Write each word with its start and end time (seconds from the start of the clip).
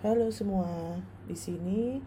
Halo 0.00 0.32
semua, 0.32 0.96
di 1.28 1.36
sini 1.36 2.00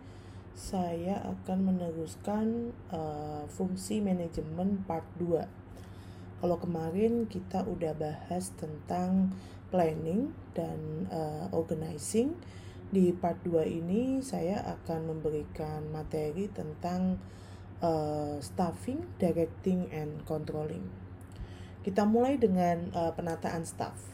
saya 0.57 1.21
akan 1.29 1.59
meneruskan 1.61 2.73
uh, 2.89 3.45
fungsi 3.45 4.01
manajemen 4.01 4.81
part 4.89 5.05
2. 5.21 5.45
Kalau 6.41 6.57
kemarin 6.57 7.29
kita 7.29 7.61
udah 7.61 7.93
bahas 7.93 8.49
tentang 8.57 9.37
planning 9.69 10.33
dan 10.57 11.05
uh, 11.13 11.53
organizing, 11.53 12.33
di 12.89 13.13
part 13.13 13.37
2 13.45 13.61
ini 13.61 14.25
saya 14.25 14.65
akan 14.73 15.13
memberikan 15.13 15.85
materi 15.93 16.49
tentang 16.49 17.21
uh, 17.77 18.41
staffing, 18.41 19.05
directing, 19.21 19.85
and 19.93 20.25
controlling. 20.25 20.89
Kita 21.85 22.09
mulai 22.09 22.41
dengan 22.41 22.89
uh, 22.97 23.13
penataan 23.13 23.69
staff. 23.69 24.12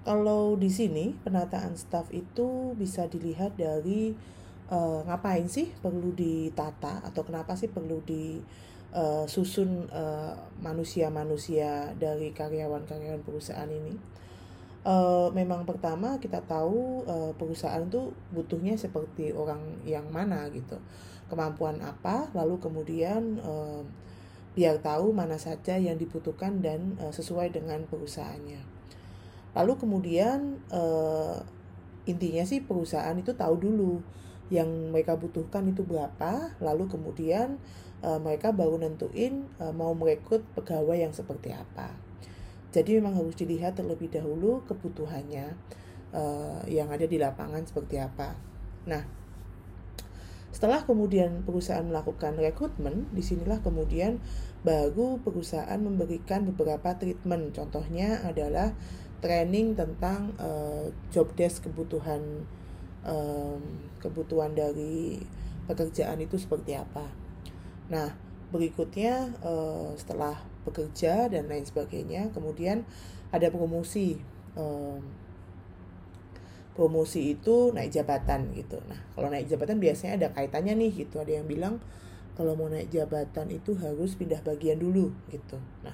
Kalau 0.00 0.56
di 0.56 0.72
sini 0.72 1.12
penataan 1.12 1.76
staff 1.76 2.08
itu 2.08 2.72
bisa 2.72 3.04
dilihat 3.04 3.60
dari 3.60 4.16
uh, 4.72 5.04
ngapain 5.04 5.44
sih 5.44 5.68
perlu 5.84 6.16
ditata 6.16 7.04
atau 7.04 7.20
kenapa 7.20 7.52
sih 7.52 7.68
perlu 7.68 8.00
disusun 8.08 9.70
uh, 9.92 10.32
manusia-manusia 10.64 11.92
dari 12.00 12.32
karyawan-karyawan 12.32 13.20
perusahaan 13.20 13.68
ini. 13.68 14.00
Uh, 14.80 15.28
memang 15.36 15.68
pertama 15.68 16.16
kita 16.16 16.40
tahu 16.48 17.04
uh, 17.04 17.36
perusahaan 17.36 17.84
itu 17.84 18.16
butuhnya 18.32 18.80
seperti 18.80 19.28
orang 19.36 19.60
yang 19.84 20.08
mana 20.08 20.48
gitu, 20.48 20.80
kemampuan 21.28 21.76
apa, 21.84 22.32
lalu 22.32 22.56
kemudian 22.56 23.36
uh, 23.44 23.84
biar 24.56 24.80
tahu 24.80 25.12
mana 25.12 25.36
saja 25.36 25.76
yang 25.76 26.00
dibutuhkan 26.00 26.64
dan 26.64 26.96
uh, 26.96 27.12
sesuai 27.12 27.52
dengan 27.52 27.84
perusahaannya. 27.84 28.79
Lalu 29.56 29.72
kemudian 29.78 30.62
uh, 30.70 31.42
intinya 32.06 32.44
sih 32.46 32.62
perusahaan 32.62 33.14
itu 33.18 33.34
tahu 33.34 33.54
dulu 33.58 34.02
yang 34.50 34.90
mereka 34.90 35.14
butuhkan 35.14 35.70
itu 35.70 35.86
berapa, 35.86 36.58
lalu 36.58 36.90
kemudian 36.90 37.62
uh, 38.02 38.18
mereka 38.18 38.50
baru 38.50 38.82
nentuin 38.82 39.46
uh, 39.62 39.70
mau 39.70 39.94
merekrut 39.94 40.42
pegawai 40.58 40.98
yang 40.98 41.14
seperti 41.14 41.54
apa. 41.54 41.94
Jadi 42.70 42.98
memang 42.98 43.18
harus 43.18 43.34
dilihat 43.34 43.78
terlebih 43.78 44.10
dahulu 44.10 44.62
kebutuhannya 44.66 45.54
uh, 46.14 46.62
yang 46.70 46.90
ada 46.90 47.06
di 47.06 47.18
lapangan 47.18 47.66
seperti 47.66 47.98
apa. 47.98 48.38
Nah, 48.86 49.02
setelah 50.50 50.82
kemudian 50.82 51.46
perusahaan 51.46 51.86
melakukan 51.86 52.38
rekrutmen, 52.38 53.06
di 53.14 53.22
sinilah 53.22 53.62
kemudian 53.62 54.18
baru 54.66 55.22
perusahaan 55.22 55.78
memberikan 55.78 56.42
beberapa 56.46 56.98
treatment. 56.98 57.54
Contohnya 57.54 58.22
adalah 58.26 58.74
training 59.20 59.76
tentang 59.76 60.32
uh, 60.40 60.88
job 61.12 61.32
desk 61.36 61.68
kebutuhan 61.68 62.44
um, 63.04 63.60
kebutuhan 64.00 64.56
dari 64.56 65.20
pekerjaan 65.68 66.18
itu 66.20 66.40
seperti 66.40 66.76
apa. 66.76 67.06
Nah, 67.92 68.16
berikutnya 68.50 69.30
uh, 69.44 69.92
setelah 69.94 70.40
bekerja 70.64 71.30
dan 71.30 71.46
lain 71.46 71.64
sebagainya, 71.64 72.32
kemudian 72.34 72.84
ada 73.30 73.48
promosi. 73.52 74.18
Um, 74.58 75.04
promosi 76.70 77.36
itu 77.36 77.76
naik 77.76 77.92
jabatan 77.92 78.56
gitu. 78.56 78.80
Nah, 78.88 78.96
kalau 79.12 79.28
naik 79.28 79.52
jabatan 79.52 79.76
biasanya 79.76 80.16
ada 80.16 80.28
kaitannya 80.32 80.80
nih 80.80 81.04
gitu. 81.04 81.20
Ada 81.20 81.42
yang 81.42 81.46
bilang 81.50 81.76
kalau 82.40 82.56
mau 82.56 82.72
naik 82.72 82.88
jabatan 82.88 83.52
itu 83.52 83.76
harus 83.76 84.16
pindah 84.16 84.40
bagian 84.40 84.80
dulu 84.80 85.12
gitu. 85.28 85.60
Nah, 85.84 85.92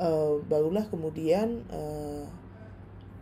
uh, 0.00 0.40
barulah 0.48 0.88
kemudian 0.88 1.62
uh, 1.68 2.24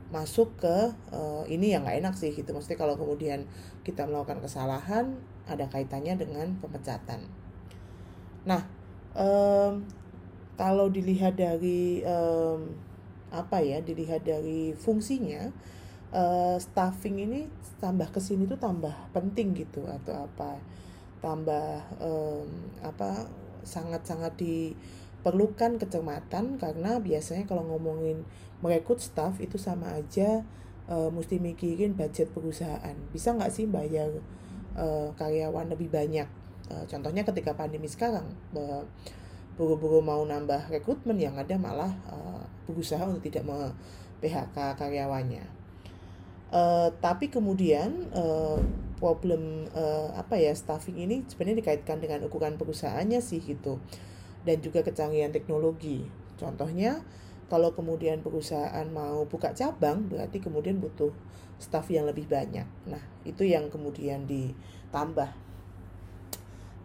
masuk 0.08 0.56
ke 0.56 0.76
uh, 1.12 1.44
ini 1.44 1.76
yang 1.76 1.84
nggak 1.84 2.00
enak 2.00 2.14
sih 2.16 2.32
gitu. 2.32 2.54
Maksudnya 2.54 2.80
kalau 2.80 2.96
kemudian 2.96 3.44
kita 3.84 4.08
melakukan 4.08 4.40
kesalahan 4.40 5.18
ada 5.44 5.68
kaitannya 5.68 6.16
dengan 6.16 6.56
pemecatan. 6.62 7.28
Nah 8.48 8.64
um, 9.12 9.84
kalau 10.56 10.88
dilihat 10.88 11.36
dari 11.36 12.00
um, 12.06 12.72
apa 13.28 13.60
ya 13.60 13.84
dilihat 13.84 14.24
dari 14.24 14.72
fungsinya 14.72 15.52
uh, 16.16 16.56
staffing 16.56 17.20
ini 17.28 17.40
tambah 17.78 18.08
ke 18.08 18.20
sini 18.22 18.48
tuh 18.48 18.56
tambah 18.56 19.12
penting 19.12 19.52
gitu 19.52 19.84
atau 19.84 20.24
apa 20.24 20.56
tambah 21.20 21.84
um, 22.00 22.48
apa 22.80 23.28
sangat 23.66 24.02
sangat 24.08 24.32
di 24.40 24.72
perlukan 25.28 25.76
kecermatan 25.76 26.56
karena 26.56 26.96
biasanya 27.04 27.44
kalau 27.44 27.68
ngomongin 27.68 28.24
merekrut 28.64 28.96
staff 28.96 29.36
itu 29.44 29.60
sama 29.60 29.92
aja 29.92 30.40
uh, 30.88 31.12
mesti 31.12 31.36
mikirin 31.36 31.92
budget 31.92 32.32
perusahaan. 32.32 32.96
Bisa 33.12 33.36
nggak 33.36 33.52
sih 33.52 33.68
bayar 33.68 34.08
uh, 34.72 35.12
karyawan 35.20 35.68
lebih 35.68 35.92
banyak? 35.92 36.24
Uh, 36.72 36.88
contohnya 36.88 37.28
ketika 37.28 37.52
pandemi 37.52 37.92
sekarang 37.92 38.24
uh, 38.56 38.80
buru-buru 39.60 40.00
mau 40.00 40.24
nambah 40.24 40.72
rekrutmen 40.72 41.20
yang 41.20 41.36
ada 41.36 41.60
malah 41.60 41.92
uh, 42.08 42.40
berusaha 42.64 43.04
untuk 43.04 43.28
tidak 43.28 43.44
me 43.44 43.68
PHK 44.24 44.80
karyawannya. 44.80 45.44
Uh, 46.48 46.88
tapi 47.04 47.28
kemudian 47.28 48.08
uh, 48.16 48.56
problem 48.96 49.68
uh, 49.76 50.16
apa 50.16 50.40
ya 50.40 50.56
staffing 50.56 50.96
ini 50.96 51.20
sebenarnya 51.28 51.60
dikaitkan 51.60 52.00
dengan 52.00 52.24
ukuran 52.24 52.56
perusahaannya 52.56 53.20
sih 53.20 53.44
gitu 53.44 53.76
dan 54.46 54.58
juga 54.62 54.84
kecanggihan 54.84 55.32
teknologi. 55.34 56.06
Contohnya, 56.38 57.02
kalau 57.48 57.72
kemudian 57.72 58.20
perusahaan 58.20 58.86
mau 58.92 59.24
buka 59.24 59.56
cabang, 59.56 60.06
berarti 60.06 60.38
kemudian 60.38 60.78
butuh 60.78 61.10
staff 61.58 61.88
yang 61.90 62.06
lebih 62.06 62.28
banyak. 62.30 62.68
Nah, 62.86 63.02
itu 63.26 63.42
yang 63.42 63.72
kemudian 63.72 64.28
ditambah. 64.28 65.30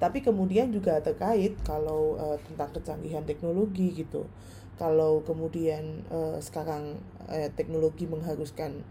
Tapi 0.02 0.20
kemudian 0.20 0.74
juga 0.74 1.00
terkait 1.00 1.56
kalau 1.64 2.18
uh, 2.20 2.36
tentang 2.44 2.74
kecanggihan 2.76 3.24
teknologi 3.24 3.94
gitu. 3.94 4.28
Kalau 4.76 5.22
kemudian 5.22 6.04
uh, 6.10 6.42
sekarang 6.42 6.98
uh, 7.30 7.48
teknologi 7.54 8.10
mengharuskan 8.10 8.84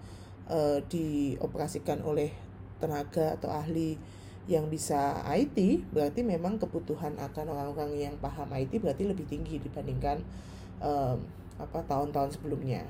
uh, 0.46 0.78
dioperasikan 0.86 2.00
oleh 2.06 2.30
tenaga 2.78 3.36
atau 3.36 3.50
ahli 3.50 3.98
yang 4.50 4.66
bisa 4.66 5.22
IT 5.30 5.86
berarti 5.94 6.26
memang 6.26 6.58
kebutuhan 6.58 7.14
akan 7.14 7.54
orang-orang 7.54 7.94
yang 7.94 8.14
paham 8.19 8.50
IT 8.50 8.82
berarti 8.82 9.06
lebih 9.06 9.22
tinggi 9.30 9.62
dibandingkan 9.62 10.19
um, 10.82 11.22
apa 11.62 11.86
tahun-tahun 11.86 12.34
sebelumnya. 12.34 12.82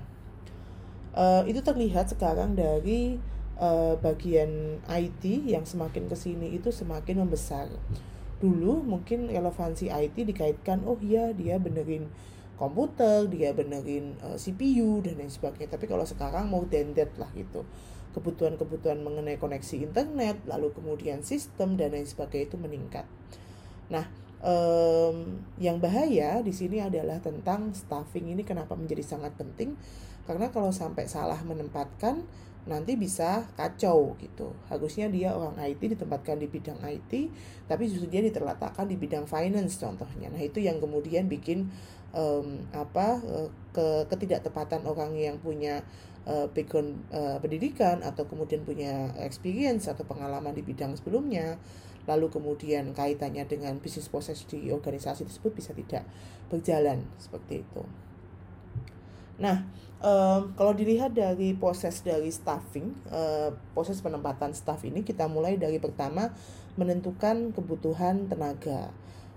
Uh, 1.12 1.44
itu 1.44 1.60
terlihat 1.60 2.08
sekarang 2.08 2.56
dari 2.56 3.20
uh, 3.60 4.00
bagian 4.00 4.80
IT 4.88 5.44
yang 5.44 5.68
semakin 5.68 6.08
ke 6.08 6.16
sini 6.16 6.56
itu 6.56 6.72
semakin 6.72 7.20
membesar. 7.20 7.68
Dulu 8.40 8.80
mungkin 8.80 9.28
relevansi 9.28 9.92
IT 9.92 10.24
dikaitkan 10.24 10.88
oh 10.88 10.96
iya 11.04 11.36
dia 11.36 11.60
benerin 11.60 12.08
komputer, 12.56 13.28
dia 13.28 13.52
benerin 13.52 14.16
uh, 14.24 14.40
CPU 14.40 15.04
dan 15.04 15.20
lain 15.20 15.28
sebagainya. 15.28 15.76
Tapi 15.76 15.84
kalau 15.84 16.08
sekarang 16.08 16.48
mau 16.48 16.64
than 16.64 16.96
lah 16.96 17.28
gitu 17.36 17.60
kebutuhan-kebutuhan 18.12 19.00
mengenai 19.00 19.40
koneksi 19.40 19.88
internet, 19.88 20.40
lalu 20.44 20.72
kemudian 20.72 21.24
sistem 21.24 21.80
dan 21.80 21.96
lain 21.96 22.08
sebagainya 22.08 22.52
itu 22.52 22.58
meningkat. 22.60 23.08
Nah, 23.88 24.08
um, 24.44 25.40
yang 25.56 25.80
bahaya 25.80 26.40
di 26.44 26.52
sini 26.52 26.80
adalah 26.82 27.20
tentang 27.22 27.72
staffing 27.72 28.32
ini 28.32 28.42
kenapa 28.44 28.76
menjadi 28.76 29.04
sangat 29.04 29.32
penting 29.38 29.78
karena 30.28 30.52
kalau 30.54 30.70
sampai 30.70 31.10
salah 31.10 31.40
menempatkan 31.42 32.22
nanti 32.62 32.94
bisa 32.94 33.42
kacau 33.58 34.14
gitu. 34.22 34.54
Harusnya 34.70 35.10
dia 35.10 35.34
orang 35.34 35.58
IT 35.58 35.82
ditempatkan 35.82 36.38
di 36.38 36.46
bidang 36.46 36.78
IT, 36.78 37.10
tapi 37.66 37.90
justru 37.90 38.06
dia 38.06 38.22
diterletakkan 38.22 38.86
di 38.86 38.94
bidang 38.94 39.26
finance 39.26 39.82
contohnya. 39.82 40.30
Nah 40.30 40.38
itu 40.38 40.62
yang 40.62 40.78
kemudian 40.78 41.26
bikin 41.26 41.66
um, 42.14 42.62
apa 42.70 43.18
eh, 43.18 43.48
ke 43.74 44.06
ketidaktepatan 44.14 44.86
orang 44.86 45.16
yang 45.18 45.42
punya 45.42 45.82
uh, 46.26 46.46
background 46.50 47.02
uh, 47.10 47.38
pendidikan 47.42 48.00
atau 48.02 48.26
kemudian 48.26 48.62
punya 48.62 49.14
experience 49.22 49.86
atau 49.90 50.06
pengalaman 50.06 50.54
di 50.54 50.62
bidang 50.62 50.94
sebelumnya 50.98 51.58
lalu 52.06 52.26
kemudian 52.34 52.90
kaitannya 52.98 53.46
dengan 53.46 53.78
bisnis 53.78 54.10
proses 54.10 54.42
di 54.50 54.74
organisasi 54.74 55.22
tersebut 55.22 55.54
bisa 55.54 55.70
tidak 55.70 56.02
berjalan 56.50 57.06
seperti 57.14 57.62
itu. 57.62 57.82
Nah, 59.38 59.66
um, 60.02 60.50
kalau 60.58 60.74
dilihat 60.74 61.14
dari 61.14 61.54
proses 61.54 62.02
dari 62.02 62.30
staffing, 62.30 62.90
uh, 63.10 63.54
proses 63.74 64.02
penempatan 64.02 64.50
staff 64.54 64.82
ini 64.82 65.06
kita 65.06 65.30
mulai 65.30 65.58
dari 65.58 65.78
pertama 65.78 66.34
menentukan 66.74 67.54
kebutuhan 67.54 68.26
tenaga. 68.26 68.90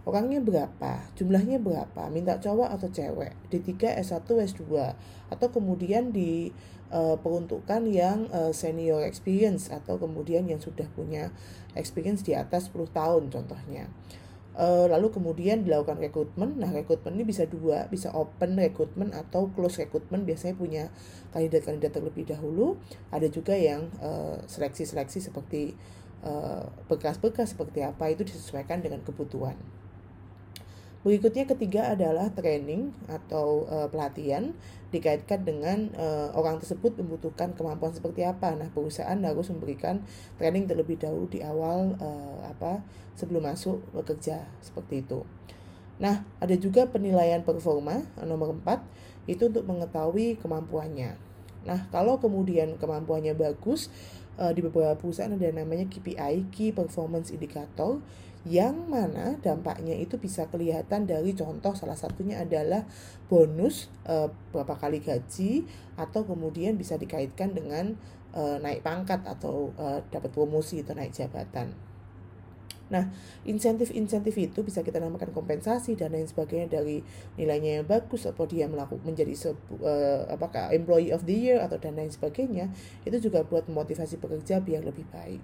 Orangnya 0.06 0.38
berapa? 0.38 1.02
Jumlahnya 1.18 1.58
berapa? 1.58 2.14
Minta 2.14 2.38
cowok 2.38 2.78
atau 2.78 2.94
cewek? 2.94 3.34
D3, 3.50 3.98
S1, 4.06 4.30
S2 4.30 4.94
atau 5.34 5.48
kemudian 5.50 6.14
di 6.14 6.54
uh, 6.94 7.18
peruntukan 7.18 7.90
yang 7.90 8.30
uh, 8.30 8.54
senior 8.54 9.02
experience 9.02 9.74
atau 9.74 9.98
kemudian 9.98 10.46
yang 10.46 10.62
sudah 10.62 10.86
punya 10.94 11.34
experience 11.74 12.22
di 12.22 12.38
atas 12.38 12.70
10 12.70 12.86
tahun 12.94 13.34
contohnya. 13.34 13.90
Uh, 14.56 14.88
lalu 14.88 15.10
kemudian 15.10 15.66
dilakukan 15.66 15.98
rekrutmen. 15.98 16.56
Nah, 16.62 16.70
rekrutmen 16.70 17.18
ini 17.18 17.26
bisa 17.26 17.44
dua, 17.50 17.90
bisa 17.90 18.14
open 18.14 18.56
rekrutmen 18.56 19.10
atau 19.10 19.50
close 19.52 19.84
rekrutmen. 19.84 20.24
Biasanya 20.24 20.54
punya 20.54 20.84
kandidat-kandidat 21.34 21.98
terlebih 21.98 22.30
dahulu. 22.30 22.78
Ada 23.10 23.28
juga 23.34 23.58
yang 23.58 23.90
uh, 24.00 24.38
seleksi-seleksi 24.46 25.18
seperti 25.18 25.74
bekas-bekas 26.90 27.46
uh, 27.46 27.52
seperti 27.54 27.86
apa 27.86 28.10
itu 28.10 28.26
disesuaikan 28.26 28.82
dengan 28.82 28.98
kebutuhan. 29.06 29.54
Berikutnya 31.06 31.46
ketiga 31.46 31.94
adalah 31.94 32.34
training 32.34 32.90
atau 33.06 33.70
uh, 33.70 33.86
pelatihan 33.94 34.58
dikaitkan 34.90 35.46
dengan 35.46 35.94
uh, 35.94 36.34
orang 36.34 36.58
tersebut 36.58 36.98
membutuhkan 36.98 37.54
kemampuan 37.54 37.94
seperti 37.94 38.26
apa. 38.26 38.58
Nah, 38.58 38.74
perusahaan 38.74 39.14
harus 39.22 39.54
memberikan 39.54 40.02
training 40.42 40.66
terlebih 40.66 40.98
dahulu 40.98 41.30
di 41.30 41.46
awal 41.46 41.94
uh, 42.02 42.50
apa 42.50 42.82
sebelum 43.14 43.46
masuk 43.46 43.86
bekerja 43.94 44.50
seperti 44.66 45.06
itu. 45.06 45.22
Nah, 46.02 46.26
ada 46.42 46.58
juga 46.58 46.90
penilaian 46.90 47.46
performa 47.46 48.02
nomor 48.26 48.58
4 48.66 49.30
itu 49.30 49.46
untuk 49.46 49.70
mengetahui 49.70 50.42
kemampuannya. 50.42 51.22
Nah, 51.70 51.86
kalau 51.94 52.18
kemudian 52.18 52.82
kemampuannya 52.82 53.38
bagus, 53.38 53.94
di 54.36 54.60
beberapa 54.60 55.00
perusahaan 55.00 55.32
ada 55.32 55.48
namanya 55.48 55.88
KPI, 55.88 56.52
Key 56.52 56.76
Performance 56.76 57.32
Indicator, 57.32 58.04
yang 58.46 58.86
mana 58.86 59.42
dampaknya 59.42 59.98
itu 59.98 60.22
bisa 60.22 60.46
kelihatan 60.46 61.10
dari 61.10 61.34
contoh 61.34 61.74
salah 61.74 61.98
satunya 61.98 62.46
adalah 62.46 62.86
bonus 63.26 63.90
e, 64.06 64.30
berapa 64.54 64.78
kali 64.78 65.02
gaji 65.02 65.66
atau 65.98 66.30
kemudian 66.30 66.78
bisa 66.78 66.94
dikaitkan 66.94 67.58
dengan 67.58 67.98
e, 68.38 68.42
naik 68.62 68.86
pangkat 68.86 69.26
atau 69.26 69.74
e, 69.74 70.06
dapat 70.14 70.30
promosi 70.30 70.86
atau 70.86 70.94
naik 70.94 71.18
jabatan. 71.18 71.74
Nah, 72.86 73.10
insentif-insentif 73.50 74.38
itu 74.38 74.62
bisa 74.62 74.86
kita 74.86 75.02
namakan 75.02 75.34
kompensasi 75.34 75.98
dan 75.98 76.14
lain 76.14 76.30
sebagainya 76.30 76.70
dari 76.70 77.02
nilainya 77.34 77.82
yang 77.82 77.88
bagus 77.90 78.30
atau 78.30 78.46
dia 78.46 78.70
melakukan 78.70 79.02
menjadi 79.02 79.34
sebu, 79.34 79.82
uh, 79.82 80.30
apakah 80.30 80.70
employee 80.70 81.10
of 81.10 81.26
the 81.26 81.34
year 81.34 81.58
atau 81.58 81.82
dan 81.82 81.98
lain 81.98 82.14
sebagainya 82.14 82.70
itu 83.02 83.18
juga 83.18 83.42
buat 83.42 83.66
motivasi 83.66 84.22
pekerja 84.22 84.62
biar 84.62 84.86
lebih 84.86 85.10
baik. 85.10 85.42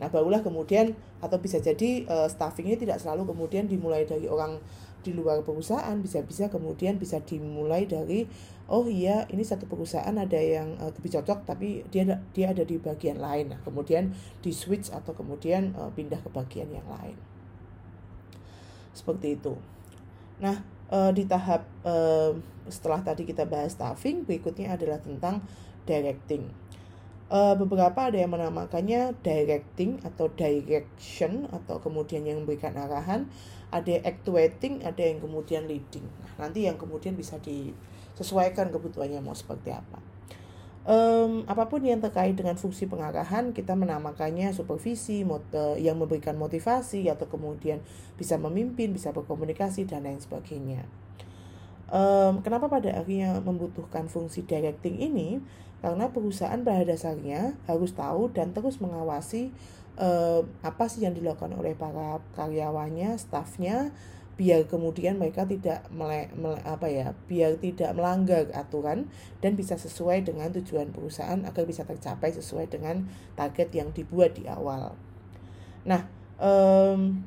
Nah, 0.00 0.08
barulah 0.08 0.40
kemudian 0.40 0.96
atau 1.20 1.36
bisa 1.36 1.60
jadi 1.60 2.08
uh, 2.08 2.24
staffing 2.24 2.72
ini 2.72 2.80
tidak 2.80 3.04
selalu 3.04 3.28
kemudian 3.36 3.68
dimulai 3.68 4.08
dari 4.08 4.24
orang 4.24 4.56
di 5.04 5.12
luar 5.12 5.44
perusahaan, 5.44 5.96
bisa-bisa 6.00 6.48
kemudian 6.48 6.96
bisa 6.96 7.20
dimulai 7.20 7.84
dari 7.88 8.28
oh 8.68 8.88
iya 8.88 9.24
ini 9.32 9.44
satu 9.44 9.68
perusahaan 9.68 10.12
ada 10.16 10.40
yang 10.40 10.76
uh, 10.80 10.92
lebih 10.92 11.20
cocok 11.20 11.44
tapi 11.48 11.84
dia 11.92 12.20
dia 12.32 12.52
ada 12.52 12.64
di 12.64 12.80
bagian 12.80 13.20
lain. 13.20 13.52
Nah, 13.52 13.60
kemudian 13.60 14.16
di 14.40 14.56
switch 14.56 14.88
atau 14.88 15.12
kemudian 15.12 15.76
uh, 15.76 15.92
pindah 15.92 16.24
ke 16.24 16.32
bagian 16.32 16.72
yang 16.72 16.88
lain. 16.88 17.16
Seperti 18.96 19.36
itu. 19.36 19.52
Nah, 20.40 20.64
uh, 20.88 21.12
di 21.12 21.28
tahap 21.28 21.68
uh, 21.84 22.32
setelah 22.72 23.04
tadi 23.04 23.28
kita 23.28 23.44
bahas 23.44 23.76
staffing, 23.76 24.24
berikutnya 24.24 24.80
adalah 24.80 24.96
tentang 24.96 25.44
directing 25.84 26.59
uh, 27.30 27.54
beberapa 27.56 28.10
ada 28.10 28.18
yang 28.18 28.34
menamakannya 28.34 29.16
directing 29.22 30.02
atau 30.02 30.28
direction 30.34 31.46
atau 31.54 31.78
kemudian 31.78 32.26
yang 32.26 32.42
memberikan 32.44 32.76
arahan. 32.76 33.30
Ada 33.70 34.02
actuating 34.02 34.82
ada 34.82 34.98
yang 34.98 35.22
kemudian 35.22 35.70
leading. 35.70 36.02
Nah, 36.02 36.46
nanti 36.46 36.66
yang 36.66 36.74
kemudian 36.74 37.14
bisa 37.14 37.38
disesuaikan 37.38 38.74
kebutuhannya 38.74 39.22
mau 39.22 39.38
seperti 39.38 39.70
apa. 39.70 40.02
Um, 40.80 41.44
apa 41.44 41.68
pun 41.68 41.84
yang 41.84 42.00
terkait 42.02 42.34
dengan 42.34 42.56
fungsi 42.56 42.88
pengarahan 42.88 43.52
kita 43.52 43.76
menamakannya 43.76 44.50
supervisi 44.56 45.22
motor, 45.28 45.76
yang 45.76 46.00
memberikan 46.00 46.34
motivasi 46.40 47.06
atau 47.12 47.28
kemudian 47.28 47.84
bisa 48.16 48.40
memimpin 48.40 48.90
bisa 48.90 49.12
berkomunikasi 49.12 49.84
dan 49.84 50.08
lain 50.08 50.24
sebagainya 50.24 50.88
um, 51.90 52.40
kenapa 52.40 52.70
pada 52.70 52.94
akhirnya 52.96 53.42
membutuhkan 53.42 54.06
fungsi 54.06 54.46
directing 54.46 54.96
ini 54.96 55.42
karena 55.80 56.12
perusahaan 56.12 56.60
pada 56.60 56.84
dasarnya 56.84 57.56
harus 57.64 57.96
tahu 57.96 58.30
dan 58.32 58.52
terus 58.52 58.78
mengawasi 58.84 59.48
eh, 59.96 60.40
apa 60.60 60.84
sih 60.88 61.04
yang 61.04 61.16
dilakukan 61.16 61.56
oleh 61.56 61.72
para 61.72 62.20
karyawannya, 62.36 63.16
stafnya, 63.16 63.92
biar 64.40 64.64
kemudian 64.68 65.20
mereka 65.20 65.44
tidak 65.44 65.84
mele, 65.92 66.32
mele, 66.36 66.60
apa 66.64 66.88
ya, 66.88 67.12
biar 67.28 67.60
tidak 67.60 67.92
melanggar 67.92 68.48
aturan 68.56 69.08
dan 69.44 69.56
bisa 69.56 69.76
sesuai 69.76 70.24
dengan 70.24 70.48
tujuan 70.52 70.92
perusahaan 70.92 71.40
agar 71.44 71.64
bisa 71.68 71.84
tercapai 71.84 72.32
sesuai 72.32 72.72
dengan 72.72 73.04
target 73.36 73.68
yang 73.76 73.92
dibuat 73.92 74.36
di 74.36 74.48
awal. 74.48 74.96
Nah, 75.84 76.08
um, 76.40 77.20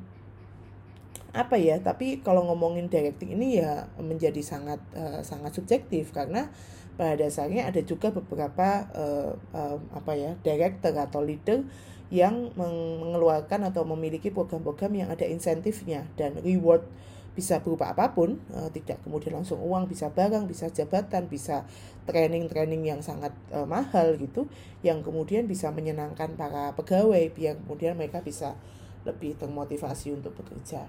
apa 1.34 1.58
ya? 1.58 1.82
Tapi 1.82 2.22
kalau 2.22 2.46
ngomongin 2.46 2.86
directing 2.86 3.34
ini 3.34 3.58
ya 3.58 3.90
menjadi 3.98 4.38
sangat 4.40 4.78
uh, 4.94 5.20
sangat 5.26 5.52
subjektif 5.52 6.14
karena 6.14 6.48
pada 6.94 7.18
dasarnya 7.18 7.66
ada 7.66 7.82
juga 7.82 8.14
beberapa 8.14 8.86
uh, 8.94 9.34
uh, 9.50 9.76
apa 9.98 10.14
ya 10.14 10.38
director 10.46 10.94
atau 10.94 11.20
leader 11.26 11.66
yang 12.14 12.54
mengeluarkan 12.54 13.66
atau 13.66 13.82
memiliki 13.82 14.30
program-program 14.30 14.94
yang 14.94 15.08
ada 15.10 15.26
insentifnya 15.26 16.06
dan 16.14 16.38
reward 16.38 16.86
bisa 17.34 17.58
berupa 17.58 17.90
apa 17.90 18.14
pun 18.14 18.38
uh, 18.54 18.70
tidak 18.70 19.02
kemudian 19.02 19.34
langsung 19.34 19.58
uang 19.58 19.90
bisa 19.90 20.14
barang 20.14 20.46
bisa 20.46 20.70
jabatan 20.70 21.26
bisa 21.26 21.66
training-training 22.06 22.86
yang 22.86 23.02
sangat 23.02 23.34
uh, 23.50 23.66
mahal 23.66 24.14
gitu 24.14 24.46
yang 24.86 25.02
kemudian 25.02 25.50
bisa 25.50 25.74
menyenangkan 25.74 26.38
para 26.38 26.70
pegawai 26.78 27.34
biar 27.34 27.58
kemudian 27.66 27.98
mereka 27.98 28.22
bisa 28.22 28.54
lebih 29.02 29.36
termotivasi 29.36 30.14
untuk 30.16 30.32
bekerja. 30.38 30.86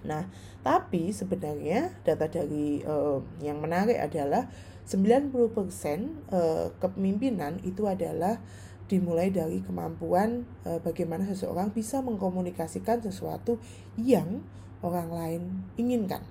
Nah, 0.00 0.28
tapi 0.64 1.12
sebenarnya 1.12 1.92
data 2.04 2.24
dari 2.24 2.80
uh, 2.84 3.20
yang 3.44 3.60
menarik 3.60 4.00
adalah 4.00 4.48
90% 4.88 5.34
uh, 6.32 6.72
kepemimpinan 6.80 7.60
itu 7.62 7.84
adalah 7.84 8.40
dimulai 8.90 9.30
dari 9.30 9.62
kemampuan 9.62 10.48
uh, 10.66 10.82
bagaimana 10.82 11.22
seseorang 11.28 11.70
bisa 11.70 12.02
mengkomunikasikan 12.02 12.98
sesuatu 13.04 13.62
yang 13.94 14.42
orang 14.82 15.08
lain 15.12 15.42
inginkan. 15.78 16.24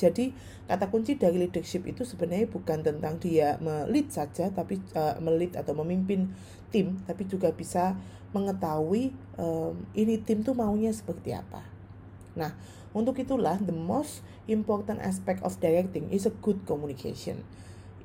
Jadi 0.00 0.32
kata 0.64 0.88
kunci 0.88 1.20
dari 1.20 1.36
leadership 1.36 1.84
itu 1.84 2.08
sebenarnya 2.08 2.48
bukan 2.48 2.80
tentang 2.80 3.20
dia 3.20 3.60
melit 3.60 4.08
saja, 4.08 4.48
tapi 4.48 4.80
uh, 4.96 5.20
melit 5.20 5.60
atau 5.60 5.76
memimpin 5.76 6.32
tim, 6.72 6.96
tapi 7.04 7.28
juga 7.28 7.52
bisa 7.52 8.00
mengetahui 8.32 9.12
um, 9.36 9.76
ini 9.92 10.16
tim 10.24 10.40
tuh 10.40 10.56
maunya 10.56 10.88
seperti 10.88 11.36
apa. 11.36 11.69
Nah, 12.40 12.56
untuk 12.96 13.20
itulah 13.20 13.60
the 13.60 13.76
most 13.76 14.24
important 14.48 15.04
aspect 15.04 15.44
of 15.44 15.60
directing 15.60 16.08
is 16.08 16.24
a 16.24 16.32
good 16.40 16.64
communication. 16.64 17.44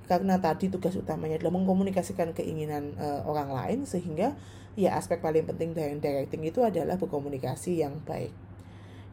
Karena 0.05 0.37
tadi 0.37 0.69
tugas 0.69 0.93
utamanya 0.93 1.39
adalah 1.41 1.55
mengkomunikasikan 1.57 2.35
keinginan 2.35 2.93
uh, 2.99 3.25
orang 3.25 3.49
lain 3.49 3.79
sehingga 3.89 4.37
ya 4.75 4.93
aspek 4.99 5.23
paling 5.23 5.47
penting 5.47 5.71
dari 5.71 5.97
directing 5.97 6.43
itu 6.45 6.61
adalah 6.61 6.99
berkomunikasi 6.99 7.81
yang 7.81 8.03
baik. 8.05 8.29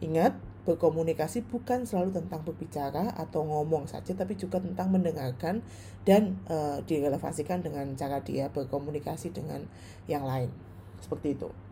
Ingat, 0.03 0.37
berkomunikasi 0.69 1.49
bukan 1.49 1.89
selalu 1.89 2.21
tentang 2.21 2.45
berbicara 2.45 3.15
atau 3.17 3.47
ngomong 3.47 3.89
saja 3.89 4.13
tapi 4.13 4.37
juga 4.37 4.61
tentang 4.61 4.93
mendengarkan 4.93 5.65
dan 6.05 6.43
uh, 6.51 6.85
direlevasikan 6.85 7.65
dengan 7.65 7.95
cara 7.97 8.21
dia 8.21 8.53
berkomunikasi 8.53 9.33
dengan 9.33 9.65
yang 10.05 10.29
lain. 10.29 10.53
Seperti 11.01 11.39
itu 11.39 11.72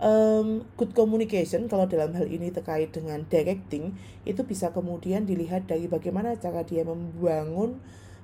um, 0.00 0.66
good 0.74 0.94
communication 0.96 1.66
kalau 1.70 1.86
dalam 1.86 2.14
hal 2.14 2.26
ini 2.26 2.50
terkait 2.50 2.90
dengan 2.90 3.22
directing 3.28 3.94
itu 4.24 4.42
bisa 4.42 4.70
kemudian 4.74 5.28
dilihat 5.28 5.68
dari 5.70 5.86
bagaimana 5.86 6.34
cara 6.38 6.66
dia 6.66 6.82
membangun 6.82 7.78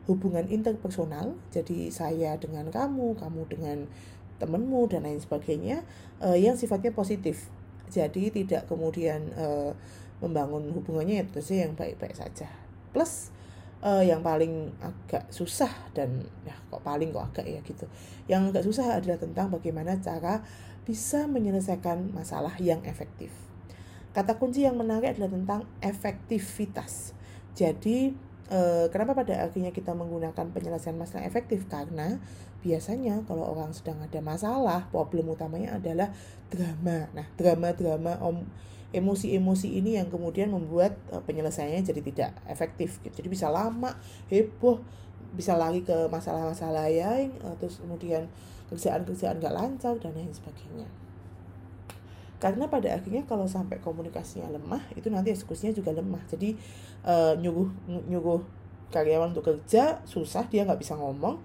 hubungan 0.08 0.48
interpersonal. 0.50 1.38
Jadi 1.54 1.92
saya 1.94 2.34
dengan 2.40 2.72
kamu 2.72 3.18
kamu 3.20 3.42
dengan 3.46 3.78
temanmu 4.40 4.88
dan 4.88 5.04
lain 5.04 5.20
sebagainya 5.20 5.84
uh, 6.24 6.34
yang 6.34 6.56
sifatnya 6.56 6.90
positif. 6.90 7.52
Jadi 7.90 8.32
tidak 8.32 8.70
kemudian 8.70 9.30
uh, 9.36 9.76
membangun 10.24 10.72
hubungannya 10.72 11.26
itu 11.26 11.40
sih 11.44 11.60
yang 11.60 11.76
baik-baik 11.76 12.16
saja. 12.16 12.48
Plus 12.94 13.34
uh, 13.84 14.04
yang 14.04 14.20
paling 14.20 14.72
agak 14.80 15.28
susah 15.32 15.70
dan 15.96 16.24
ya 16.44 16.56
kok 16.68 16.84
paling 16.84 17.12
kok 17.12 17.32
agak 17.32 17.46
ya 17.48 17.60
gitu 17.64 17.84
yang 18.28 18.48
agak 18.52 18.64
susah 18.64 19.00
adalah 19.00 19.18
tentang 19.18 19.48
bagaimana 19.48 19.98
cara 20.00 20.44
bisa 20.84 21.28
menyelesaikan 21.28 22.10
masalah 22.10 22.56
yang 22.58 22.82
efektif. 22.88 23.30
Kata 24.10 24.40
kunci 24.42 24.66
yang 24.66 24.74
menarik 24.74 25.14
adalah 25.14 25.30
tentang 25.30 25.60
efektivitas. 25.78 27.14
Jadi, 27.54 28.10
eh, 28.50 28.86
kenapa 28.90 29.14
pada 29.14 29.46
akhirnya 29.46 29.70
kita 29.70 29.94
menggunakan 29.94 30.50
penyelesaian 30.50 30.98
masalah 30.98 31.30
efektif? 31.30 31.70
Karena 31.70 32.18
biasanya 32.66 33.22
kalau 33.24 33.46
orang 33.46 33.70
sedang 33.70 34.02
ada 34.02 34.18
masalah, 34.18 34.90
problem 34.90 35.30
utamanya 35.30 35.78
adalah 35.78 36.10
drama. 36.50 37.06
Nah, 37.14 37.26
drama-drama 37.38 38.18
om 38.18 38.50
emosi-emosi 38.90 39.70
ini 39.70 39.96
yang 39.98 40.10
kemudian 40.10 40.50
membuat 40.50 40.98
uh, 41.14 41.22
penyelesaiannya 41.22 41.82
jadi 41.86 42.00
tidak 42.02 42.30
efektif. 42.50 42.98
Gitu. 43.02 43.22
Jadi 43.22 43.28
bisa 43.30 43.46
lama, 43.46 43.94
heboh, 44.26 44.82
bisa 45.34 45.54
lari 45.54 45.86
ke 45.86 46.10
masalah-masalah 46.10 46.90
lain, 46.90 47.30
uh, 47.46 47.54
terus 47.58 47.78
kemudian 47.78 48.26
kerjaan-kerjaan 48.70 49.42
gak 49.42 49.54
lancar 49.54 49.94
dan 49.98 50.14
lain 50.14 50.30
sebagainya. 50.30 50.86
karena 52.40 52.72
pada 52.72 52.96
akhirnya 52.96 53.20
kalau 53.28 53.44
sampai 53.44 53.76
komunikasinya 53.84 54.48
lemah 54.48 54.80
itu 54.96 55.12
nanti 55.12 55.28
eksekusinya 55.28 55.76
juga 55.76 55.92
lemah 55.92 56.24
jadi 56.24 56.56
uh, 57.04 57.36
nyuruh 57.36 57.68
nyuruh 58.08 58.40
karyawan 58.88 59.36
untuk 59.36 59.44
kerja 59.44 60.00
susah 60.08 60.48
dia 60.48 60.64
nggak 60.64 60.80
bisa 60.80 60.96
ngomong 60.96 61.36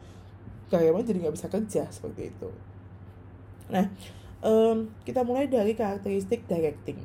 karyawan 0.72 1.04
jadi 1.04 1.28
nggak 1.28 1.36
bisa 1.36 1.48
kerja 1.52 1.84
seperti 1.92 2.32
itu 2.32 2.50
nah 3.68 3.92
um, 4.40 4.88
kita 5.04 5.28
mulai 5.28 5.52
dari 5.52 5.76
karakteristik 5.76 6.48
directing 6.48 7.04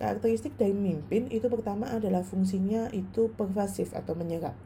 karakteristik 0.00 0.56
dari 0.56 0.72
memimpin 0.72 1.28
itu 1.28 1.48
pertama 1.50 1.88
adalah 1.90 2.24
fungsinya 2.24 2.88
itu 2.94 3.32
pervasif 3.36 3.92
atau 3.92 4.16
menyerap 4.16 4.56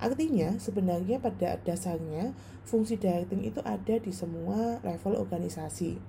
Artinya 0.00 0.56
sebenarnya 0.56 1.20
pada 1.20 1.60
dasarnya 1.60 2.32
fungsi 2.64 2.96
directing 2.96 3.44
itu 3.44 3.60
ada 3.60 4.00
di 4.00 4.08
semua 4.16 4.80
level 4.80 5.20
organisasi. 5.20 6.00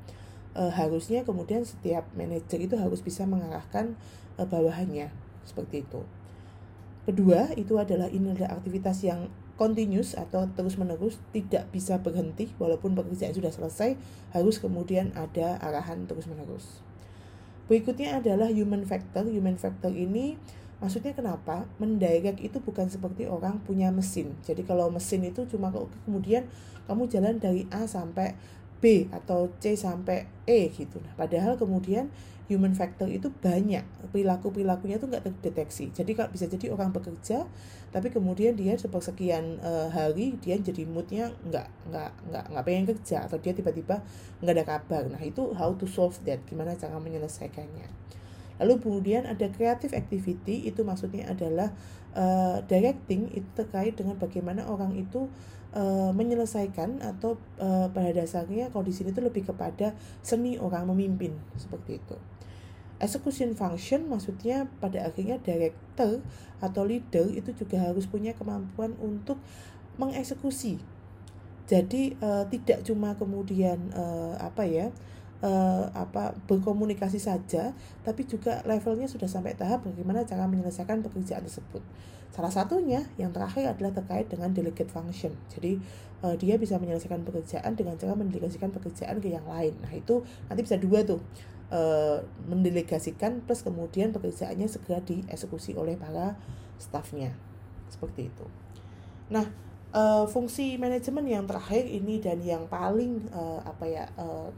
E, 0.55 0.63
harusnya 0.71 1.27
kemudian 1.27 1.67
setiap 1.67 2.07
manajer 2.15 2.63
itu 2.63 2.79
harus 2.79 3.03
bisa 3.03 3.27
mengarahkan 3.27 3.99
e, 4.39 4.47
bawahannya 4.47 5.11
seperti 5.43 5.83
itu. 5.83 6.07
Kedua, 7.03 7.51
itu 7.59 7.75
adalah 7.75 8.07
ini 8.07 8.31
adalah 8.31 8.55
aktivitas 8.55 9.03
yang 9.03 9.27
continuous 9.59 10.15
atau 10.15 10.47
terus-menerus 10.55 11.19
tidak 11.35 11.67
bisa 11.75 11.99
berhenti 11.99 12.47
walaupun 12.55 12.95
pekerjaan 12.95 13.35
sudah 13.35 13.51
selesai 13.51 13.99
harus 14.31 14.55
kemudian 14.63 15.11
ada 15.19 15.59
arahan 15.59 16.07
terus-menerus. 16.07 16.79
Berikutnya 17.71 18.19
adalah 18.19 18.51
human 18.51 18.83
factor. 18.83 19.23
Human 19.31 19.55
factor 19.55 19.95
ini 19.95 20.35
Maksudnya 20.81 21.13
kenapa? 21.13 21.69
Mendirect 21.77 22.41
itu 22.41 22.57
bukan 22.57 22.89
seperti 22.89 23.29
orang 23.29 23.61
punya 23.61 23.93
mesin. 23.93 24.33
Jadi 24.41 24.65
kalau 24.65 24.89
mesin 24.89 25.21
itu 25.21 25.45
cuma 25.45 25.69
kemudian 26.09 26.49
kamu 26.89 27.05
jalan 27.05 27.37
dari 27.37 27.69
A 27.69 27.85
sampai 27.85 28.33
B 28.81 29.07
atau 29.13 29.53
C 29.61 29.77
sampai 29.77 30.25
E 30.49 30.73
gitu. 30.73 30.97
Nah, 30.99 31.13
padahal 31.13 31.55
kemudian 31.55 32.09
human 32.51 32.75
factor 32.75 33.07
itu 33.07 33.31
banyak 33.31 33.87
perilaku-perilakunya 34.11 34.99
itu 34.99 35.07
nggak 35.07 35.23
terdeteksi. 35.23 35.95
Jadi 35.95 36.11
kalau 36.11 36.27
bisa 36.35 36.51
jadi 36.51 36.67
orang 36.75 36.91
bekerja 36.91 37.47
tapi 37.95 38.11
kemudian 38.11 38.59
dia 38.59 38.75
sepersekian 38.75 39.63
uh, 39.63 39.87
hari 39.87 40.35
dia 40.43 40.59
jadi 40.59 40.83
moodnya 40.83 41.31
nggak 41.47 41.67
nggak 41.87 42.11
nggak 42.27 42.45
nggak 42.51 42.63
pengen 42.67 42.85
kerja 42.91 43.23
atau 43.23 43.39
dia 43.39 43.55
tiba-tiba 43.55 44.03
nggak 44.43 44.55
ada 44.59 44.65
kabar. 44.67 45.03
Nah 45.07 45.21
itu 45.23 45.55
how 45.55 45.71
to 45.79 45.87
solve 45.87 46.19
that? 46.27 46.43
Gimana 46.43 46.75
cara 46.75 46.99
menyelesaikannya? 46.99 47.87
Lalu 48.59 48.73
kemudian 48.83 49.23
ada 49.25 49.47
creative 49.49 49.95
activity 49.95 50.67
itu 50.67 50.83
maksudnya 50.83 51.31
adalah 51.31 51.73
uh, 52.13 52.61
directing 52.67 53.31
itu 53.31 53.47
terkait 53.57 53.95
dengan 53.95 54.19
bagaimana 54.19 54.67
orang 54.67 54.93
itu 54.93 55.31
uh, 55.75 56.11
menyelesaikan 56.11 56.99
atau 57.03 57.39
uh, 57.59 57.87
pada 57.91 58.11
dasarnya 58.11 58.71
di 58.71 58.93
sini 58.93 59.11
itu 59.11 59.21
lebih 59.23 59.47
kepada 59.47 59.95
seni 60.23 60.59
orang 60.59 60.87
memimpin 60.91 61.35
seperti 61.55 61.99
itu. 61.99 62.17
Execution 63.01 63.57
function 63.57 64.05
maksudnya 64.05 64.69
pada 64.77 65.01
akhirnya 65.01 65.41
director 65.41 66.21
atau 66.61 66.81
leader 66.85 67.33
itu 67.33 67.49
juga 67.57 67.81
harus 67.81 68.05
punya 68.05 68.37
kemampuan 68.37 68.93
untuk 69.01 69.41
mengeksekusi. 69.97 70.77
Jadi 71.65 72.13
uh, 72.21 72.45
tidak 72.51 72.85
cuma 72.85 73.17
kemudian 73.17 73.89
uh, 73.95 74.37
apa 74.37 74.67
ya 74.67 74.93
uh, 75.41 75.89
apa 75.93 76.37
berkomunikasi 76.47 77.17
saja, 77.17 77.73
tapi 78.05 78.25
juga 78.25 78.61
levelnya 78.65 79.09
sudah 79.09 79.27
sampai 79.27 79.57
tahap 79.57 79.85
bagaimana 79.85 80.25
cara 80.25 80.45
menyelesaikan 80.47 81.01
pekerjaan 81.05 81.45
tersebut. 81.45 81.83
Salah 82.31 82.53
satunya 82.53 83.03
yang 83.19 83.35
terakhir 83.35 83.75
adalah 83.75 83.91
terkait 83.91 84.31
dengan 84.31 84.55
delegate 84.55 84.87
function. 84.87 85.35
Jadi 85.51 85.81
uh, 86.23 86.35
dia 86.39 86.55
bisa 86.55 86.79
menyelesaikan 86.79 87.27
pekerjaan 87.27 87.75
dengan 87.75 87.99
cara 87.99 88.15
mendelegasikan 88.15 88.71
pekerjaan 88.71 89.19
ke 89.19 89.35
yang 89.35 89.43
lain. 89.43 89.75
Nah 89.83 89.91
itu 89.91 90.23
nanti 90.47 90.61
bisa 90.63 90.79
dua 90.79 91.03
tuh 91.03 91.19
uh, 91.75 92.23
mendelegasikan 92.47 93.43
plus 93.43 93.67
kemudian 93.67 94.15
pekerjaannya 94.15 94.67
segera 94.71 95.03
dieksekusi 95.03 95.75
oleh 95.75 95.99
para 95.99 96.39
staffnya 96.79 97.35
seperti 97.91 98.31
itu. 98.31 98.45
Nah 99.27 99.51
uh, 99.91 100.23
fungsi 100.27 100.79
manajemen 100.79 101.27
yang 101.27 101.43
terakhir 101.43 101.83
ini 101.83 102.23
dan 102.23 102.39
yang 102.39 102.67
paling 102.71 103.27
uh, 103.35 103.59
apa 103.67 103.85
ya 103.87 104.05
uh, 104.15 104.51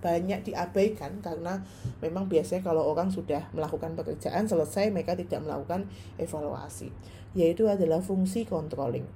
banyak 0.00 0.42
diabaikan 0.42 1.20
karena 1.20 1.60
memang 2.00 2.26
biasanya 2.26 2.64
kalau 2.64 2.88
orang 2.88 3.12
sudah 3.12 3.46
melakukan 3.52 3.94
pekerjaan 3.94 4.48
selesai 4.48 4.88
mereka 4.90 5.14
tidak 5.14 5.44
melakukan 5.44 5.86
evaluasi. 6.16 6.90
Yaitu 7.36 7.70
adalah 7.70 8.02
fungsi 8.02 8.48
controlling. 8.48 9.06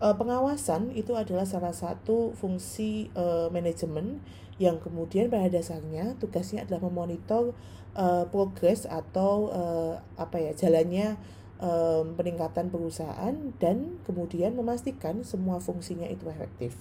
E, 0.00 0.06
pengawasan 0.16 0.90
itu 0.96 1.14
adalah 1.14 1.46
salah 1.46 1.76
satu 1.76 2.34
fungsi 2.34 3.12
e, 3.14 3.52
manajemen 3.52 4.24
yang 4.58 4.82
kemudian 4.82 5.30
pada 5.30 5.46
dasarnya 5.46 6.18
tugasnya 6.18 6.66
adalah 6.66 6.90
memonitor 6.90 7.54
e, 7.94 8.26
progres 8.26 8.90
atau 8.90 9.54
e, 9.54 9.62
apa 10.18 10.36
ya 10.42 10.52
jalannya 10.54 11.14
e, 11.62 11.70
peningkatan 12.14 12.70
perusahaan 12.70 13.34
dan 13.62 14.02
kemudian 14.02 14.54
memastikan 14.54 15.22
semua 15.22 15.62
fungsinya 15.62 16.06
itu 16.10 16.26
efektif. 16.26 16.74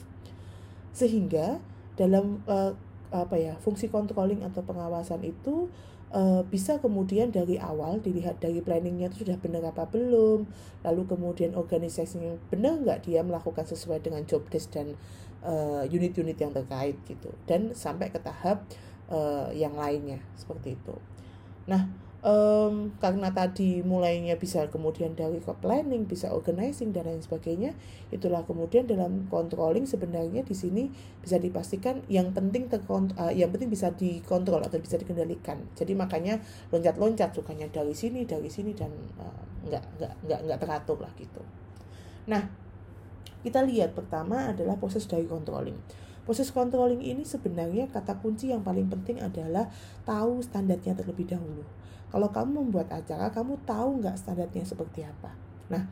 Sehingga 0.93 1.61
dalam 1.97 2.41
e, 2.45 2.73
apa 3.11 3.39
ya 3.39 3.55
fungsi 3.63 3.87
controlling 3.87 4.43
atau 4.43 4.63
pengawasan 4.67 5.23
itu 5.23 5.71
uh, 6.11 6.43
bisa 6.47 6.79
kemudian 6.83 7.31
dari 7.31 7.55
awal 7.59 7.99
dilihat 8.03 8.39
dari 8.39 8.59
planningnya 8.59 9.11
itu 9.11 9.23
sudah 9.27 9.39
benar 9.39 9.63
apa 9.71 9.87
belum 9.87 10.47
lalu 10.83 11.01
kemudian 11.07 11.55
organisasinya 11.55 12.35
benar 12.51 12.79
nggak 12.83 13.07
dia 13.07 13.23
melakukan 13.23 13.63
sesuai 13.63 14.03
dengan 14.03 14.23
job 14.27 14.43
desk 14.51 14.75
dan 14.75 14.95
eh, 15.43 15.83
unit-unit 15.87 16.35
uh, 16.35 16.41
yang 16.47 16.53
terkait 16.55 16.97
gitu 17.07 17.31
dan 17.47 17.71
sampai 17.71 18.11
ke 18.11 18.19
tahap 18.19 18.67
uh, 19.07 19.51
yang 19.55 19.75
lainnya 19.75 20.19
seperti 20.35 20.75
itu. 20.75 20.95
Nah 21.67 22.06
um, 22.27 22.91
karena 22.99 23.31
tadi 23.31 23.79
mulainya 23.81 24.35
bisa 24.35 24.67
kemudian 24.67 25.15
dari 25.15 25.39
ke 25.39 25.53
planning 25.63 26.03
bisa 26.03 26.35
organizing 26.35 26.91
dan 26.91 27.07
lain 27.07 27.23
sebagainya 27.23 27.71
itulah 28.11 28.43
kemudian 28.43 28.83
dalam 28.83 29.31
controlling 29.31 29.87
sebenarnya 29.87 30.43
di 30.43 30.51
sini 30.51 30.91
bisa 31.23 31.39
dipastikan 31.39 32.03
yang 32.11 32.35
penting 32.35 32.67
terkont 32.67 33.15
uh, 33.15 33.31
yang 33.31 33.49
penting 33.55 33.71
bisa 33.71 33.95
dikontrol 33.95 34.59
atau 34.59 34.77
bisa 34.77 34.99
dikendalikan. 34.99 35.63
Jadi 35.79 35.95
makanya 35.95 36.43
loncat-loncat 36.75 37.31
sukanya 37.31 37.71
dari 37.71 37.95
sini 37.95 38.27
dari 38.27 38.51
sini 38.51 38.75
dan 38.75 38.91
uh, 39.17 39.43
nggak 39.67 39.83
nggak 39.97 40.13
nggak 40.27 40.39
nggak 40.51 40.59
teratur 40.59 40.99
lah 40.99 41.11
gitu. 41.15 41.41
Nah 42.27 42.43
kita 43.47 43.63
lihat 43.63 43.95
pertama 43.95 44.51
adalah 44.51 44.75
proses 44.75 45.07
dari 45.07 45.23
controlling. 45.23 45.79
Proses 46.27 46.51
controlling 46.51 46.99
ini 46.99 47.23
sebenarnya 47.23 47.87
kata 47.87 48.19
kunci 48.19 48.51
yang 48.51 48.59
paling 48.59 48.91
penting 48.91 49.23
adalah 49.23 49.71
tahu 50.03 50.43
standarnya 50.43 50.91
terlebih 50.91 51.23
dahulu. 51.23 51.76
Kalau 52.07 52.31
kamu 52.31 52.67
membuat 52.67 52.87
acara, 52.91 53.27
kamu 53.29 53.59
tahu 53.67 53.99
nggak 53.99 54.15
standarnya 54.15 54.63
seperti 54.63 55.03
apa. 55.03 55.35
Nah, 55.67 55.83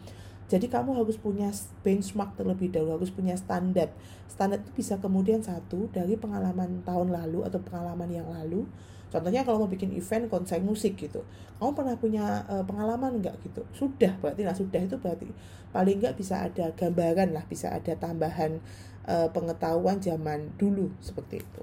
jadi 0.46 0.70
kamu 0.70 1.02
harus 1.02 1.18
punya 1.18 1.50
benchmark 1.82 2.38
terlebih 2.38 2.70
dahulu, 2.70 3.02
harus 3.02 3.10
punya 3.10 3.34
standar. 3.34 3.90
Standar 4.30 4.62
itu 4.62 4.72
bisa 4.78 5.02
kemudian 5.02 5.42
satu 5.42 5.90
dari 5.90 6.14
pengalaman 6.16 6.86
tahun 6.86 7.10
lalu 7.10 7.42
atau 7.50 7.58
pengalaman 7.66 8.10
yang 8.14 8.30
lalu. 8.30 8.70
Contohnya 9.10 9.42
kalau 9.48 9.66
mau 9.66 9.70
bikin 9.70 9.96
event 9.96 10.28
konser 10.28 10.60
musik 10.62 11.00
gitu, 11.00 11.24
kamu 11.58 11.72
pernah 11.72 11.96
punya 11.96 12.26
uh, 12.52 12.62
pengalaman 12.68 13.24
nggak 13.24 13.36
gitu? 13.48 13.64
Sudah 13.72 14.12
berarti, 14.22 14.44
nah 14.44 14.54
sudah 14.54 14.82
itu 14.82 14.98
berarti 15.00 15.30
paling 15.72 16.04
nggak 16.04 16.16
bisa 16.20 16.46
ada 16.46 16.70
gambaran 16.76 17.32
lah, 17.32 17.46
bisa 17.48 17.72
ada 17.72 17.96
tambahan 17.96 18.60
uh, 19.08 19.30
pengetahuan 19.32 19.98
zaman 19.98 20.52
dulu 20.60 20.92
seperti 21.00 21.42
itu. 21.42 21.62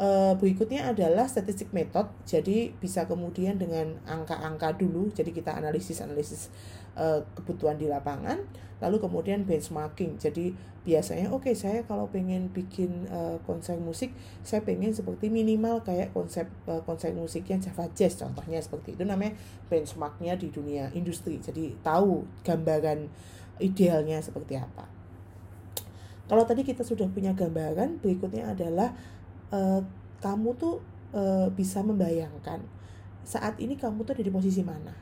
Uh, 0.00 0.32
berikutnya 0.40 0.88
adalah 0.88 1.28
statistik 1.28 1.76
method. 1.76 2.08
Jadi 2.24 2.72
bisa 2.80 3.04
kemudian 3.04 3.60
dengan 3.60 4.00
angka-angka 4.08 4.80
dulu. 4.80 5.12
Jadi 5.12 5.36
kita 5.36 5.52
analisis-analisis 5.52 6.48
uh, 6.96 7.20
kebutuhan 7.36 7.76
di 7.76 7.84
lapangan. 7.84 8.40
Lalu 8.80 8.96
kemudian 8.96 9.44
benchmarking. 9.44 10.16
Jadi 10.16 10.56
biasanya 10.88 11.28
oke 11.28 11.52
okay, 11.52 11.54
saya 11.54 11.84
kalau 11.84 12.08
pengen 12.08 12.48
bikin 12.48 13.12
uh, 13.12 13.36
konser 13.44 13.76
musik, 13.76 14.16
saya 14.40 14.64
pengen 14.64 14.96
seperti 14.96 15.28
minimal 15.28 15.84
kayak 15.84 16.16
konsep 16.16 16.48
uh, 16.64 16.80
konser 16.88 17.12
musiknya 17.12 17.60
Java 17.60 17.84
Jazz 17.92 18.16
contohnya 18.16 18.56
seperti 18.56 18.96
itu 18.96 19.04
namanya 19.04 19.36
benchmarknya 19.68 20.40
di 20.40 20.48
dunia 20.48 20.88
industri. 20.96 21.44
Jadi 21.44 21.76
tahu 21.84 22.24
gambaran 22.40 23.04
idealnya 23.60 24.24
seperti 24.24 24.56
apa. 24.56 24.88
Kalau 26.30 26.46
tadi 26.46 26.62
kita 26.62 26.86
sudah 26.86 27.10
punya 27.10 27.34
gambaran, 27.34 28.00
berikutnya 28.00 28.54
adalah 28.54 28.94
uh, 29.50 29.82
kamu 30.20 30.54
tuh 30.56 30.82
uh, 31.14 31.48
bisa 31.52 31.82
membayangkan 31.82 32.62
saat 33.22 33.60
ini 33.60 33.76
kamu 33.76 34.02
tuh 34.02 34.16
ada 34.16 34.24
di 34.24 34.32
posisi 34.32 34.64
mana. 34.64 34.94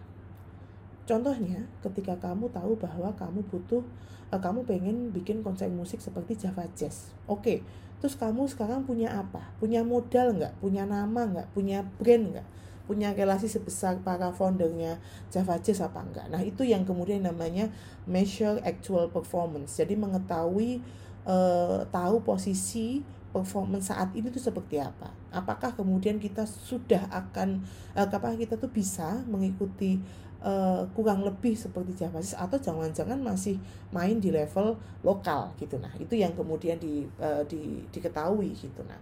Contohnya, 1.08 1.64
ketika 1.80 2.20
kamu 2.20 2.52
tahu 2.52 2.76
bahwa 2.76 3.08
kamu 3.16 3.40
butuh, 3.48 3.80
uh, 4.28 4.40
kamu 4.40 4.68
pengen 4.68 5.08
bikin 5.08 5.40
konser 5.40 5.72
musik 5.72 6.04
seperti 6.04 6.36
Java 6.36 6.68
Jazz. 6.76 7.16
Oke, 7.24 7.40
okay. 7.40 7.58
terus 8.04 8.12
kamu 8.20 8.44
sekarang 8.44 8.84
punya 8.84 9.16
apa? 9.16 9.40
Punya 9.56 9.80
modal 9.80 10.36
nggak? 10.36 10.60
Punya 10.60 10.84
nama 10.84 11.24
nggak? 11.24 11.48
Punya 11.56 11.80
brand 11.96 12.36
nggak? 12.36 12.48
Punya 12.84 13.12
relasi 13.12 13.52
sebesar 13.52 14.00
para 14.00 14.32
foundernya 14.32 14.96
Java 15.28 15.60
Jazz 15.60 15.84
apa 15.84 16.00
enggak? 16.00 16.28
Nah 16.32 16.40
itu 16.40 16.64
yang 16.64 16.88
kemudian 16.88 17.20
namanya 17.20 17.68
measure 18.08 18.60
actual 18.64 19.12
performance. 19.12 19.76
Jadi 19.76 19.92
mengetahui 19.92 20.80
uh, 21.28 21.84
tahu 21.92 22.24
posisi 22.24 23.04
performance 23.38 23.94
saat 23.94 24.10
ini 24.18 24.34
tuh 24.34 24.42
seperti 24.42 24.82
apa 24.82 25.14
apakah 25.30 25.70
kemudian 25.78 26.18
kita 26.18 26.42
sudah 26.42 27.06
akan 27.08 27.62
uh, 27.94 28.34
kita 28.34 28.58
tuh 28.58 28.68
bisa 28.68 29.22
mengikuti 29.30 30.02
uh, 30.42 30.82
kurang 30.92 31.22
lebih 31.22 31.54
seperti 31.54 31.94
Japanese 31.94 32.34
atau 32.34 32.58
jangan-jangan 32.58 33.22
masih 33.22 33.62
main 33.94 34.18
di 34.18 34.34
level 34.34 34.74
lokal 35.06 35.54
gitu 35.62 35.78
nah 35.78 35.90
itu 36.02 36.18
yang 36.18 36.34
kemudian 36.34 36.76
di, 36.82 37.06
uh, 37.22 37.46
di 37.46 37.86
diketahui 37.94 38.50
gitu 38.58 38.82
nah 38.82 38.98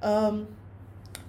um, 0.00 0.48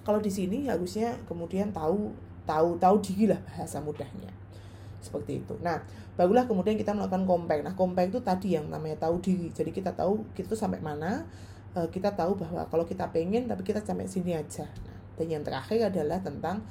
kalau 0.00 0.18
di 0.18 0.32
sini 0.32 0.64
harusnya 0.64 1.12
kemudian 1.28 1.68
tahu 1.70 2.08
tahu 2.48 2.80
tahu 2.80 2.96
diri 3.04 3.30
lah 3.30 3.40
bahasa 3.44 3.78
mudahnya 3.78 4.40
seperti 5.00 5.40
itu. 5.40 5.56
Nah, 5.64 5.80
barulah 6.14 6.44
kemudian 6.44 6.76
kita 6.76 6.92
melakukan 6.92 7.24
compact. 7.24 7.62
Nah, 7.64 7.74
compact 7.74 8.12
itu 8.12 8.20
tadi 8.20 8.48
yang 8.54 8.68
namanya 8.68 9.00
tahu 9.08 9.18
diri. 9.18 9.48
Jadi 9.50 9.72
kita 9.72 9.96
tahu 9.96 10.22
kita 10.36 10.52
tuh 10.52 10.60
sampai 10.60 10.78
mana, 10.78 11.24
uh, 11.76 11.88
kita 11.88 12.14
tahu 12.14 12.38
bahwa 12.38 12.66
kalau 12.68 12.84
kita 12.86 13.08
pengen 13.10 13.46
tapi 13.46 13.62
kita 13.66 13.82
sampai 13.82 14.06
sini 14.06 14.34
aja. 14.34 14.66
Nah, 14.66 14.98
dan 15.18 15.26
yang 15.28 15.42
terakhir 15.44 15.92
adalah 15.92 16.18
tentang 16.22 16.64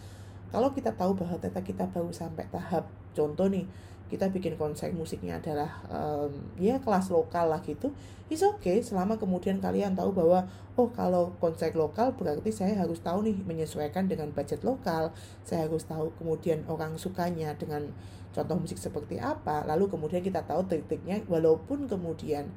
kalau 0.49 0.73
kita 0.73 0.89
tahu 0.97 1.13
bahwa 1.13 1.37
ternyata 1.37 1.61
kita 1.61 1.85
baru 1.93 2.09
sampai 2.09 2.49
tahap 2.49 2.89
contoh 3.13 3.45
nih 3.45 3.69
kita 4.09 4.25
bikin 4.33 4.57
konsep 4.57 4.89
musiknya 4.89 5.37
adalah 5.37 5.69
um, 5.85 6.33
ya 6.57 6.81
kelas 6.81 7.13
lokal 7.13 7.53
lah 7.53 7.61
gitu 7.61 7.93
is 8.29 8.41
okay. 8.45 8.81
Selama 8.81 9.17
kemudian 9.17 9.61
kalian 9.61 9.97
tahu 9.97 10.13
bahwa 10.13 10.45
oh 10.77 10.89
kalau 10.93 11.33
konsep 11.41 11.73
lokal 11.77 12.13
berarti 12.17 12.49
saya 12.53 12.77
harus 12.77 13.01
tahu 13.01 13.25
nih 13.25 13.37
menyesuaikan 13.45 14.09
dengan 14.09 14.33
budget 14.33 14.61
lokal. 14.65 15.13
Saya 15.45 15.69
harus 15.69 15.85
tahu 15.85 16.13
kemudian 16.17 16.65
orang 16.69 16.97
sukanya 16.97 17.53
dengan 17.57 17.89
contoh 18.33 18.57
musik 18.57 18.77
seperti 18.77 19.17
apa. 19.21 19.65
Lalu 19.65 19.89
kemudian 19.89 20.21
kita 20.21 20.45
tahu 20.45 20.65
trik-triknya 20.69 21.25
walaupun 21.25 21.89
kemudian 21.89 22.49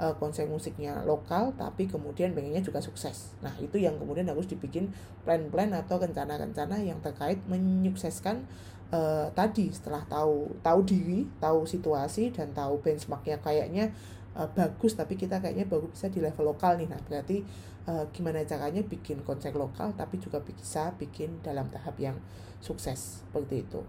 uh, 0.00 0.16
konsep 0.16 0.48
musiknya 0.48 1.04
lokal 1.04 1.52
tapi 1.60 1.84
kemudian 1.84 2.32
pengennya 2.32 2.64
juga 2.64 2.80
sukses. 2.80 3.36
Nah, 3.44 3.52
itu 3.60 3.76
yang 3.76 4.00
kemudian 4.00 4.26
harus 4.32 4.48
dibikin 4.48 4.88
plan-plan 5.28 5.70
atau 5.76 6.00
rencana-rencana 6.00 6.80
yang 6.80 6.98
terkait 7.04 7.38
menyukseskan 7.44 8.48
uh, 8.90 9.28
tadi 9.36 9.68
setelah 9.68 10.00
tahu 10.08 10.56
tahu 10.64 10.80
diri, 10.88 11.28
tahu 11.38 11.68
situasi 11.68 12.32
dan 12.32 12.56
tahu 12.56 12.80
benchmarknya 12.80 13.36
kayaknya 13.44 13.92
uh, 14.32 14.48
bagus 14.48 14.96
tapi 14.96 15.20
kita 15.20 15.38
kayaknya 15.38 15.68
baru 15.68 15.92
bisa 15.92 16.08
di 16.08 16.24
level 16.24 16.56
lokal 16.56 16.80
nih. 16.80 16.88
Nah, 16.88 16.98
berarti 17.04 17.44
uh, 17.84 18.08
gimana 18.16 18.40
caranya 18.48 18.80
bikin 18.80 19.20
konsep 19.22 19.52
lokal 19.52 19.92
tapi 19.92 20.16
juga 20.16 20.40
bisa 20.40 20.96
bikin 20.96 21.44
dalam 21.44 21.68
tahap 21.68 22.00
yang 22.00 22.16
sukses 22.64 23.20
seperti 23.28 23.68
itu. 23.68 23.84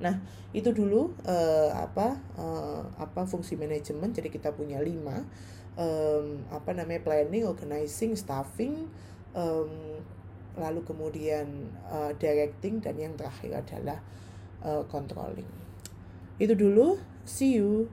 Nah, 0.00 0.16
itu 0.56 0.72
dulu 0.72 1.12
uh, 1.28 1.70
apa 1.76 2.16
uh, 2.40 2.82
apa 2.96 3.28
fungsi 3.28 3.54
manajemen. 3.54 4.10
Jadi 4.10 4.32
kita 4.32 4.50
punya 4.56 4.80
lima 4.80 5.22
um, 5.76 6.40
apa 6.50 6.72
namanya 6.72 7.04
planning, 7.04 7.44
organizing, 7.44 8.16
staffing, 8.16 8.88
um, 9.36 10.00
lalu 10.56 10.80
kemudian 10.88 11.68
uh, 11.86 12.16
directing 12.16 12.80
dan 12.80 12.96
yang 12.96 13.14
terakhir 13.14 13.60
adalah 13.60 13.98
uh, 14.64 14.82
controlling. 14.88 15.48
Itu 16.40 16.56
dulu. 16.56 16.96
See 17.28 17.60
you. 17.60 17.92